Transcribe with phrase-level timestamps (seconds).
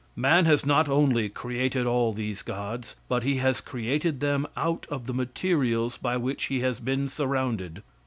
[0.15, 5.05] Man has not only created all these gods, but he has created them out of
[5.05, 7.83] the materials by which he has been surrounded.